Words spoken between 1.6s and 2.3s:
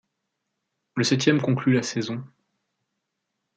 la saison.